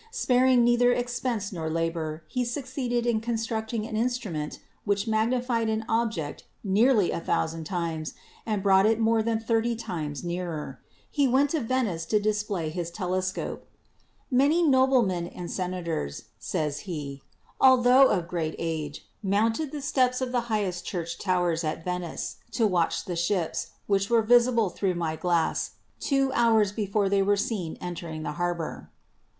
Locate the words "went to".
11.27-11.59